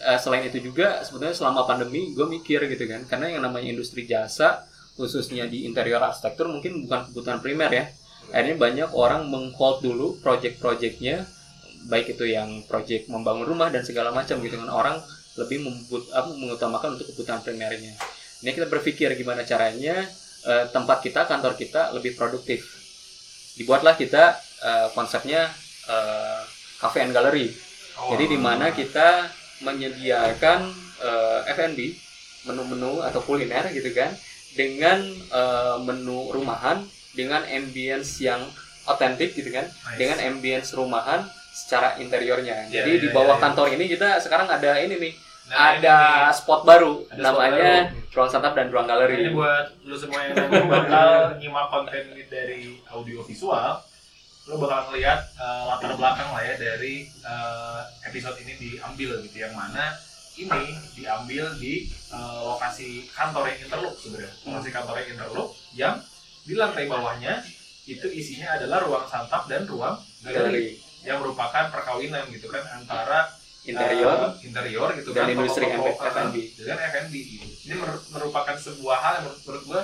[0.00, 4.06] uh, selain itu juga sebetulnya selama pandemi gue mikir gitu kan, karena yang namanya industri
[4.06, 4.62] jasa
[4.94, 7.86] khususnya di interior arsitektur mungkin bukan kebutuhan primer ya.
[8.28, 11.24] Akhirnya banyak orang menghold dulu project-projectnya
[11.88, 14.96] baik itu yang project membangun rumah dan segala macam gitu kan orang
[15.38, 17.94] lebih membut, apa, mengutamakan untuk kebutuhan primernya.
[18.42, 20.02] Ini kita berpikir gimana caranya
[20.44, 22.66] eh, tempat kita, kantor kita lebih produktif.
[23.54, 24.34] Dibuatlah kita
[24.66, 25.46] eh, konsepnya
[25.86, 26.42] eh,
[26.82, 27.54] cafe and gallery.
[27.98, 28.14] Oh.
[28.14, 29.30] Jadi di mana kita
[29.62, 30.60] menyediakan
[31.02, 31.78] eh, F&B,
[32.50, 34.10] menu-menu atau kuliner gitu kan,
[34.58, 34.98] dengan
[35.30, 36.82] eh, menu rumahan,
[37.18, 38.38] dengan ambience yang
[38.86, 39.98] otentik gitu kan, Nice.
[39.98, 42.70] dengan ambience rumahan secara interiornya.
[42.70, 43.42] Iya, Jadi iya, di bawah iya, iya.
[43.42, 45.14] kantor ini kita sekarang ada ini nih,
[45.48, 48.12] Nah, ada spot baru Ada spot namanya baru.
[48.12, 49.16] ruang santap dan ruang Ini galeri.
[49.32, 50.36] buat lu semua yang
[50.68, 51.08] bakal
[51.40, 53.80] nyimak konten ini dari audio visual,
[54.44, 59.56] lu bakal ngeliat eh, latar belakang lah ya dari eh, episode ini diambil gitu yang
[59.56, 59.96] mana
[60.36, 65.94] ini diambil di eh, lokasi kantor yang interloop sebenarnya lokasi kantor yang interloop yang
[66.48, 67.44] di lantai bawahnya
[67.84, 73.28] itu isinya adalah ruang santap dan ruang Galeri yang merupakan perkawinan gitu kan antara
[73.68, 76.36] interior eh, interior gitu dan kan industri F&B.
[76.56, 77.46] dengan F&B gitu.
[77.68, 79.82] Ini mer- merupakan sebuah hal yang menurut, menurut gua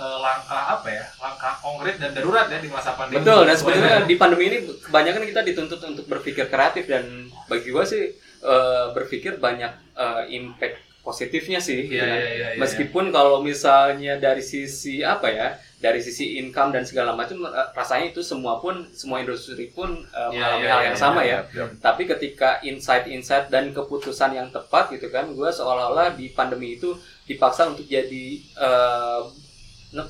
[0.00, 1.04] eh, langkah apa ya?
[1.20, 3.20] Langkah konkret dan darurat ya di masa pandemi.
[3.20, 7.84] Betul, dan sebetulnya di pandemi ini kebanyakan kita dituntut untuk berpikir kreatif dan bagi gua
[7.84, 11.88] sih eh, berpikir banyak eh, impact positifnya sih.
[11.88, 11.96] kan.
[11.96, 12.60] iya, iya, iya.
[12.60, 18.10] Meskipun kalau misalnya dari sisi apa ya, dari sisi income dan segala macam eh, rasanya
[18.10, 21.30] itu semua pun semua industri pun Iya, mengalami iya, hal iya, yang iya, sama iya,
[21.30, 21.40] ya.
[21.54, 21.64] iya.
[21.78, 27.70] Tapi ketika insight-insight dan keputusan yang tepat gitu kan, gue seolah-olah di pandemi itu dipaksa
[27.70, 29.22] untuk jadi eh,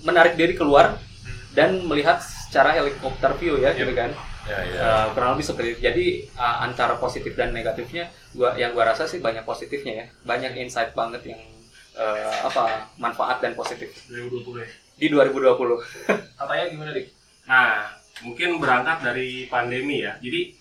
[0.02, 0.98] menarik diri keluar
[1.54, 3.81] dan melihat secara helikopter view ya, Iya.
[3.85, 4.11] gitu kan.
[4.48, 4.81] Ya, ya.
[4.81, 5.81] Eh, kurang lebih seperti itu.
[5.85, 10.57] Jadi eh, antara positif dan negatifnya, gua yang gua rasa sih banyak positifnya ya, banyak
[10.57, 11.40] insight banget yang
[11.98, 14.68] eh, apa manfaat dan positif 2020 ya.
[14.98, 16.38] di 2020.
[16.38, 17.06] Katanya gimana, Dik?
[17.50, 17.90] Nah,
[18.22, 20.14] mungkin berangkat dari pandemi ya.
[20.22, 20.54] Jadi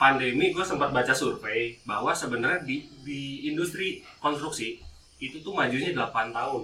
[0.00, 4.80] pandemi gue sempat baca survei bahwa sebenarnya di, di industri konstruksi
[5.18, 6.62] itu tuh majunya 8 tahun.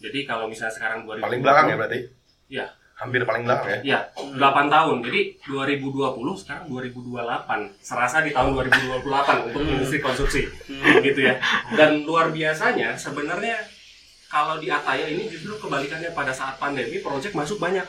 [0.00, 1.98] Jadi kalau misalnya sekarang 2020 Paling belakang ya berarti?
[2.48, 2.66] Iya.
[3.00, 3.78] Hampir paling belakang ya?
[3.80, 3.98] Iya,
[4.36, 4.96] 8 tahun.
[5.00, 7.72] Jadi 2020 sekarang 2028.
[7.80, 9.72] Serasa di tahun 2028 untuk Hmm.
[9.72, 10.42] industri konstruksi.
[10.68, 11.00] Hmm.
[11.00, 11.40] gitu ya.
[11.72, 13.56] Dan luar biasanya sebenarnya
[14.28, 17.88] kalau di Ataya ini justru kebalikannya pada saat pandemi project masuk banyak.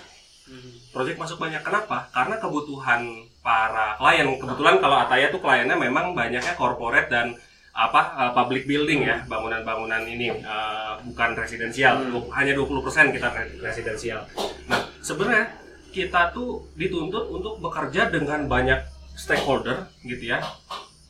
[0.89, 1.59] Project masuk banyak.
[1.59, 2.07] Kenapa?
[2.09, 3.03] Karena kebutuhan
[3.39, 4.27] para klien.
[4.27, 7.35] Kebetulan kalau Ataya tuh kliennya memang banyaknya corporate dan
[7.73, 12.03] apa eh, public building ya, bangunan-bangunan ini eh, bukan residensial.
[12.03, 12.27] Hmm.
[12.31, 12.67] Hanya 20%
[13.11, 14.27] kita re- residensial.
[14.67, 15.55] Nah, sebenarnya
[15.89, 18.79] kita tuh dituntut untuk bekerja dengan banyak
[19.13, 20.39] stakeholder gitu ya.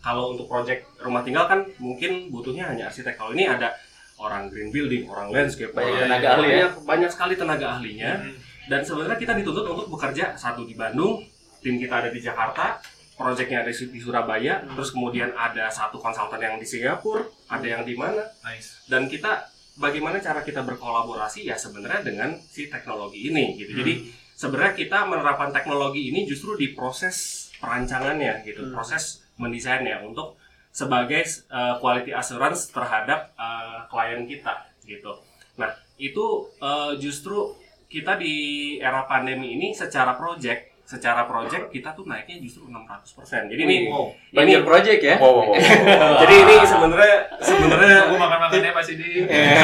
[0.01, 3.13] Kalau untuk project rumah tinggal kan mungkin butuhnya hanya arsitek.
[3.15, 3.73] Kalau ini ada
[4.17, 6.49] orang green building, orang landscape, Banyak orang- tenaga ahli ya.
[6.51, 8.11] banyak, banyak sekali tenaga ahlinya.
[8.17, 8.33] Hmm.
[8.61, 11.21] Dan sebenarnya kita dituntut untuk bekerja satu di Bandung,
[11.59, 12.77] tim kita ada di Jakarta,
[13.21, 14.73] proyeknya ada di Surabaya, Hmm.
[14.73, 18.89] terus kemudian ada satu konsultan yang di Singapura, ada yang di mana, Nice.
[18.89, 19.45] dan kita
[19.77, 23.77] bagaimana cara kita berkolaborasi ya sebenarnya dengan si teknologi ini gitu.
[23.79, 23.93] Jadi
[24.35, 28.73] sebenarnya kita menerapkan teknologi ini justru di proses perancangannya gitu, Hmm.
[28.73, 35.19] proses mendesainnya untuk sebagai uh, quality assurance terhadap uh, klien kita gitu.
[35.59, 35.67] Nah
[35.99, 37.51] itu uh, justru
[37.91, 38.35] kita di
[38.79, 43.47] era pandemi ini secara project secara project kita tuh naiknya justru 600%.
[43.47, 44.11] Jadi ini Wow.
[44.11, 45.15] ini Banyak project ya.
[45.15, 45.55] Wow, wow, wow.
[46.27, 49.09] jadi ini sebenarnya sebenarnya Aku makan makannya pasti di.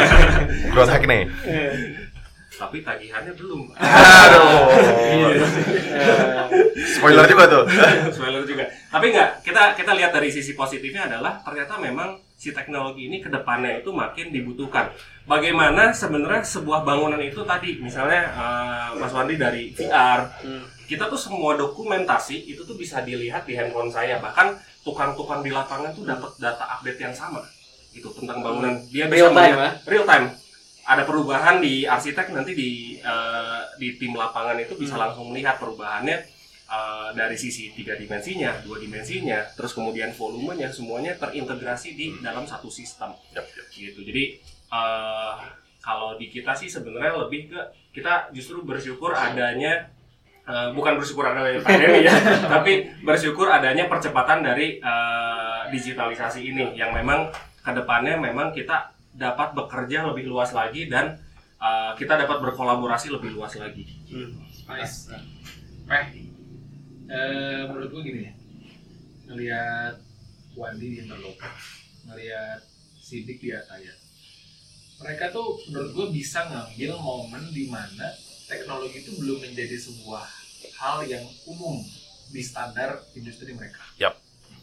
[0.71, 1.27] Growth hack nih.
[2.57, 3.69] tapi tagihannya belum.
[4.25, 4.65] Aduh.
[6.73, 7.63] Spoiler juga tuh.
[8.09, 8.65] Spoiler juga.
[8.89, 13.29] Tapi enggak, kita kita lihat dari sisi positifnya adalah ternyata memang si teknologi ini ke
[13.29, 14.89] depannya itu makin dibutuhkan.
[15.25, 20.65] Bagaimana sebenarnya sebuah bangunan itu tadi, misalnya eh, Mas Wandi dari VR, Hmm.
[20.87, 24.17] Kita tuh semua dokumentasi itu tuh bisa dilihat di handphone saya.
[24.17, 27.43] Bahkan tukang-tukang di lapangan tuh dapat data update yang sama
[27.91, 28.79] gitu tentang bangunan.
[28.87, 29.71] Dia bisa Real time melihat- ya.
[29.85, 30.25] real time.
[30.87, 35.03] Ada perubahan di arsitek nanti di eh, di tim lapangan itu bisa Hmm.
[35.03, 36.17] langsung melihat perubahannya
[36.67, 42.67] eh, dari sisi tiga dimensinya, dua dimensinya, terus kemudian volumenya semuanya terintegrasi di dalam satu
[42.67, 43.67] sistem Yap, yap.
[43.69, 43.99] gitu.
[44.01, 45.33] Jadi eh,
[45.79, 47.59] kalau di kita sih sebenarnya lebih ke
[47.93, 49.87] kita justru bersyukur adanya
[50.47, 52.15] eh, bukan bersyukur adanya pandemi ya,
[52.53, 57.27] tapi bersyukur adanya percepatan dari eh, digitalisasi ini yang memang
[57.59, 61.19] ke depannya memang kita dapat bekerja lebih luas lagi dan
[61.59, 63.83] eh, kita dapat berkolaborasi lebih luas lagi.
[64.07, 64.31] Hmm.
[64.67, 65.11] Nice.
[65.11, 66.05] Eh,
[67.11, 68.33] eh, menurut gue gini ya,
[69.31, 69.95] ngelihat
[70.57, 71.53] Wandi di Interloper,
[72.09, 72.59] ngelihat
[72.99, 73.95] Sidik di Ataya,
[74.99, 78.09] mereka tuh menurut gue bisa ngambil momen di mana
[78.47, 80.23] teknologi itu belum menjadi sebuah
[80.75, 81.83] hal yang umum
[82.27, 83.83] di standar industri mereka.
[83.97, 84.15] Yap.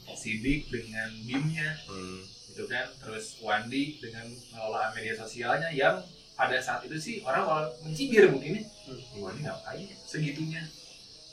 [0.06, 2.20] Sidik dengan BIM-nya, Hmm.
[2.46, 5.98] gitu kan terus Wandi dengan mengelola media sosialnya yang
[6.34, 10.62] pada saat itu sih orang malah mencibir mungkin ya "Ih, Wandi ngapain segitunya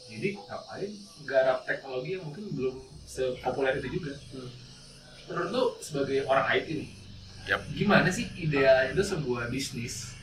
[0.07, 0.89] jadi ngapain
[1.23, 4.49] garap teknologi yang mungkin belum sepopuler itu juga Hmm.
[5.27, 6.89] menurut lu sebagai orang IT nih
[7.47, 7.61] Yap.
[7.69, 10.17] gimana sih ideal itu sebuah bisnis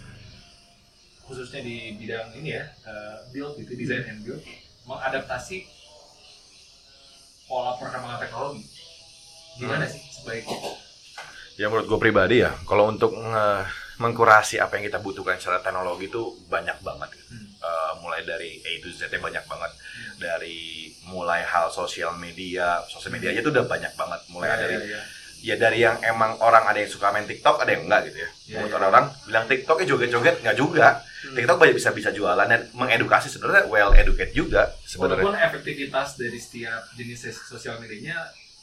[1.28, 4.40] khususnya di bidang ini ya eh, build gitu design and build
[4.88, 5.68] mengadaptasi
[7.44, 8.64] pola perkembangan teknologi
[9.60, 10.88] gimana sih sebaiknya
[11.58, 13.18] Ya menurut gue pribadi ya, kalau untuk
[13.98, 17.10] mengkurasi apa yang kita butuhkan secara teknologi itu banyak banget.
[17.34, 17.50] Hmm.
[17.58, 19.72] Eh, mulai dari A to Z nya banyak banget.
[20.22, 24.20] Dari mulai hal sosial media, sosial media aja tuh udah banyak banget.
[24.30, 25.02] Mulai dari Ya, ya,
[25.42, 28.30] ya dari yang emang orang ada yang suka main TikTok, ada yang enggak gitu ya.
[28.30, 28.78] Iya, Menurut iya.
[28.80, 30.88] orang-orang bilang TikToknya joget-joget, nggak juga.
[30.98, 31.34] Hmm.
[31.34, 35.24] TikTok banyak bisa bisa jualan dan mengedukasi sebenarnya well educate juga sebenarnya.
[35.26, 38.18] Walaupun efektivitas dari setiap jenis sosial medianya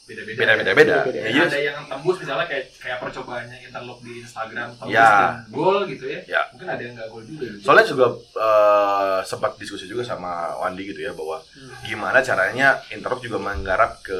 [0.05, 0.37] beda-beda.
[0.37, 0.95] Beda-beda beda.
[1.17, 5.09] Ya, Ya, ada yang tembus misalnya kayak kayak percobaannya interlock di Instagram tembus Ya.
[5.09, 6.19] dan gol gitu ya.
[6.27, 6.41] Ya.
[6.53, 7.57] Mungkin ada yang nggak gol juga gitu.
[7.59, 8.05] Soalnya juga
[8.37, 11.73] eh, sempat diskusi juga sama Wandi gitu ya bahwa Hmm.
[11.83, 14.19] gimana caranya Interlock juga menggarap ke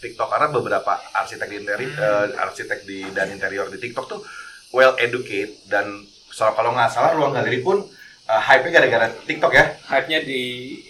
[0.00, 1.92] TikTok karena beberapa arsitek di interior,
[2.26, 2.42] Hmm.
[2.42, 4.20] arsitek di dan interior di TikTok tuh
[4.70, 5.84] well educated dan
[6.28, 7.84] so, kalau nggak salah ruang galeri pun
[8.24, 9.64] eh, hype-nya gara-gara TikTok ya.
[9.86, 10.40] Hype-nya di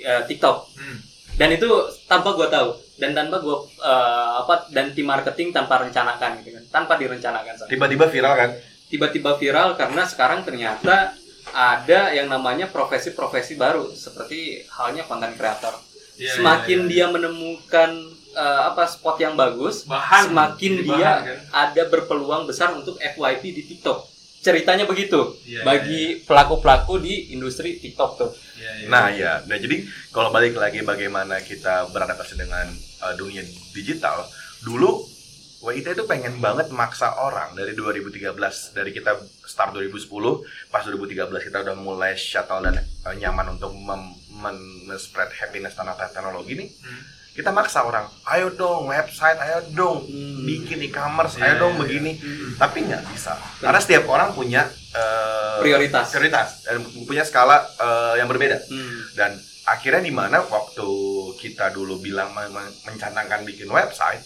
[0.01, 0.57] eh, TikTok.
[0.73, 0.99] Hmm.
[1.37, 1.69] Dan itu
[2.09, 6.65] tanpa gua tahu dan tanpa gua eh, apa dan tim marketing tanpa rencanakan gitu kan.
[6.73, 7.69] Tanpa direncanakan.
[7.69, 8.53] Tiba-tiba viral kan.
[8.87, 11.11] tiba-tiba viral karena sekarang ternyata
[11.51, 15.75] ada yang namanya profesi-profesi baru seperti halnya konten kreator.
[16.17, 16.91] Iya, semakin iya, iya.
[16.91, 17.91] dia menemukan
[18.33, 21.39] eh, apa spot yang bagus, bahan semakin dia bahan, kan?
[21.67, 24.16] ada berpeluang besar untuk FYP di TikTok.
[24.47, 28.31] Ceritanya begitu Iya, bagi pelaku-pelaku di industri TikTok tuh.
[28.55, 28.87] iya, iya.
[28.87, 32.71] Nah ya, nah jadi kalau balik lagi bagaimana kita beradaptasi dengan
[33.03, 34.23] uh, dunia digital,
[34.63, 35.03] dulu
[35.59, 38.23] WIT itu pengen banget maksa orang dari 2013
[38.71, 40.07] dari kita start 2010
[40.69, 46.07] pas 2013 kita udah mulai shuttle dan uh, nyaman untuk mem- men- spread happiness tanpa
[46.07, 47.03] teknologi nih Hmm.
[47.37, 50.09] Kita maksa orang ayo dong website ayo dong
[50.43, 52.57] bikin e-commerce ayo Iya, dong iya, begini Hmm.
[52.57, 56.09] tapi nggak bisa karena setiap orang punya uh, Prioritas.
[56.09, 59.05] prioritas dan punya skala uh, yang berbeda Hmm.
[59.13, 59.31] dan
[59.65, 60.89] akhirnya di mana waktu
[61.37, 64.25] kita dulu bilang men- men- mencantangkan bikin website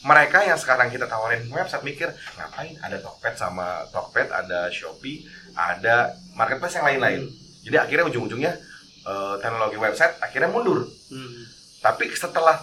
[0.00, 6.10] mereka yang sekarang kita tawarin website mikir ngapain ada Tokped sama Tokped ada Shopee ada
[6.32, 7.22] marketplace yang lain-lain
[7.60, 8.52] jadi akhirnya ujung-ujungnya
[9.04, 11.42] eh, teknologi website akhirnya mundur Hmm.
[11.88, 12.60] Tapi setelah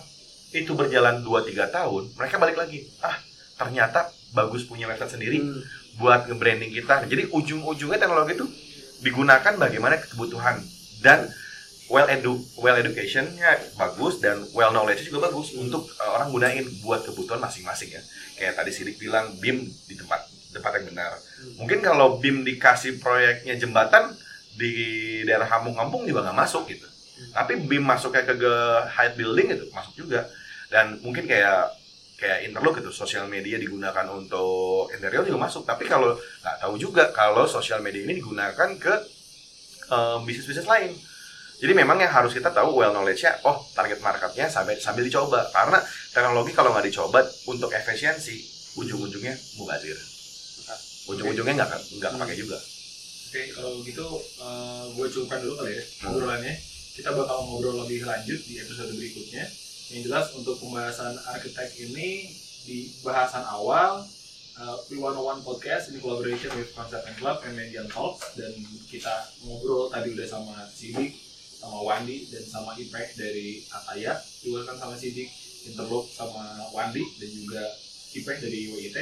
[0.54, 3.18] itu berjalan 2-3 tahun mereka balik lagi ah
[3.58, 4.06] ternyata
[4.38, 5.64] bagus punya website sendiri Hmm.
[5.96, 7.08] buat nge-branding kita.
[7.08, 8.46] Jadi ujung-ujungnya teknologi itu
[9.00, 10.60] digunakan bagaimana kebutuhan
[11.00, 11.32] dan
[11.88, 17.08] well edu well educationnya bagus dan well knowledge juga bagus untuk uh, orang gunain buat
[17.08, 18.04] kebutuhan masing-masing ya.
[18.36, 21.16] Kayak tadi Sidik bilang BIM di tempat tempat yang benar.
[21.64, 24.12] Mungkin kalau BIM dikasih proyeknya jembatan
[24.60, 24.72] di
[25.24, 26.88] daerah kampung-kampung juga nggak masuk gitu.
[27.34, 30.28] Tapi BIM masuknya ke ge- height building itu masuk juga.
[30.70, 31.72] Dan mungkin kayak
[32.16, 35.64] kayak interlock itu sosial media digunakan untuk interior juga masuk.
[35.68, 38.94] Tapi kalau nggak tahu juga kalau sosial media ini digunakan ke
[39.92, 40.92] eh, bisnis-bisnis lain.
[41.62, 45.48] Jadi memang yang harus kita tahu well knowledge-nya oh target marketnya sambil sambil dicoba.
[45.56, 45.80] Karena
[46.12, 48.38] teknologi kalau nggak dicoba untuk efisiensi
[48.76, 49.96] ujung-ujungnya mubazir.
[51.10, 51.70] Ujung-ujungnya nggak
[52.02, 52.58] nggak pakai juga.
[52.60, 54.08] Oke, kalau gitu
[54.96, 56.56] gue cukupkan dulu kali ya ngobrolannya.
[56.95, 59.43] Kita bakal ngobrol lebih lanjut di episode berikutnya.
[59.91, 62.31] Yang jelas untuk pembahasan arsitek ini
[62.63, 63.99] di bahasan awal
[64.55, 68.55] uh, We101 Podcast in collaboration with Concept and Club and Median Talks dan
[68.88, 69.12] kita
[69.43, 71.19] ngobrol tadi udah sama Sidik,
[71.60, 75.27] sama Wandi dan sama Ipek dari Ataya, juga kan sama Sidik,
[75.67, 77.63] Interlock sama Wandi dan juga
[78.15, 78.97] Ipek dari WIT.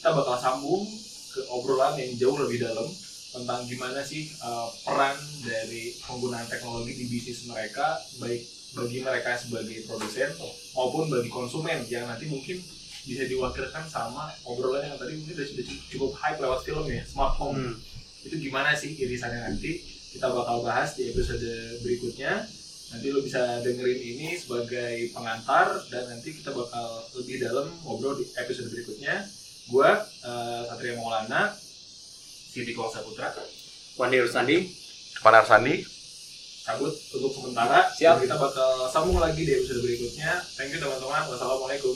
[0.00, 0.88] Kita bakal sambung
[1.36, 2.88] ke obrolan yang jauh lebih dalam
[3.34, 9.86] tentang gimana sih uh, peran dari penggunaan teknologi di bisnis mereka baik bagi mereka sebagai
[9.90, 10.30] produsen
[10.74, 12.58] maupun bagi konsumen yang nanti mungkin
[13.04, 17.34] bisa diwakilkan sama obrolan yang tadi mungkin udah sudah cukup hype lewat film ya smart
[17.36, 17.58] home.
[17.58, 17.76] Hmm.
[18.24, 19.84] itu gimana sih irisannya nanti?
[20.16, 21.44] Kita bakal bahas di episode
[21.84, 22.40] berikutnya.
[22.96, 28.24] Nanti lo bisa dengerin ini sebagai pengantar dan nanti kita bakal lebih dalam ngobrol di
[28.40, 29.28] episode berikutnya.
[29.68, 31.52] Gua uh, Satria Maulana
[32.54, 33.34] Sidik Wangsa Putra.
[33.98, 34.58] Wandi Rusandi.
[35.18, 35.82] Panar Sandi
[36.64, 38.16] cabut untuk sementara Siap.
[38.16, 41.92] dan kita bakal sambung lagi di episode berikutnya thank you teman-teman wassalamualaikum